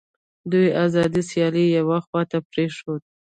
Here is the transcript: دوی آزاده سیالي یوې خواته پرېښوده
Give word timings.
دوی 0.51 0.67
آزاده 0.83 1.21
سیالي 1.29 1.65
یوې 1.77 1.99
خواته 2.05 2.37
پرېښوده 2.49 3.05